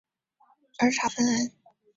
[0.79, 1.53] 儿茶酚胺激素。